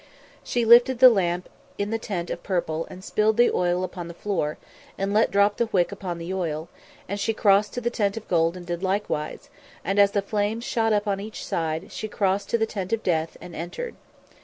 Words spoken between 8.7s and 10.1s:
likewise, and as